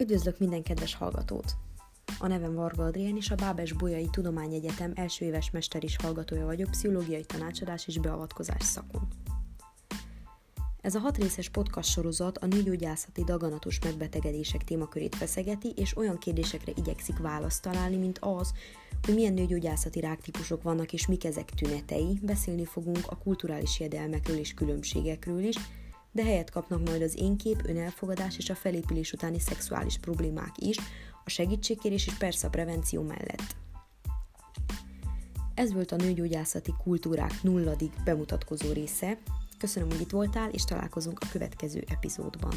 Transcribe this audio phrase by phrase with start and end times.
[0.00, 1.56] Üdvözlök minden kedves hallgatót!
[2.18, 6.70] A nevem Varga Adrián, és a Bábes Bolyai Tudományegyetem első éves mester is hallgatója vagyok
[6.70, 9.08] pszichológiai tanácsadás és beavatkozás szakon.
[10.80, 16.72] Ez a hat részes podcast sorozat a nőgyógyászati daganatos megbetegedések témakörét feszegeti, és olyan kérdésekre
[16.76, 18.52] igyekszik választ találni, mint az,
[19.02, 24.54] hogy milyen nőgyógyászati ráktípusok vannak és mik ezek tünetei, beszélni fogunk a kulturális jedelmekről és
[24.54, 25.56] különbségekről is,
[26.12, 30.76] de helyet kapnak majd az énkép, önelfogadás és a felépülés utáni szexuális problémák is,
[31.24, 33.56] a segítségkérés és persze a prevenció mellett.
[35.54, 39.18] Ez volt a nőgyógyászati kultúrák nulladik bemutatkozó része.
[39.58, 42.54] Köszönöm, hogy itt voltál, és találkozunk a következő epizódban.